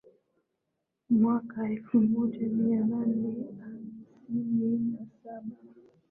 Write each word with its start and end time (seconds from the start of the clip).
Mwaka 1.09 1.69
elfu 1.69 2.01
moja 2.01 2.39
mia 2.47 2.79
nane 2.79 3.35
hamsini 3.61 4.93
na 4.93 5.07
saba 5.23 5.51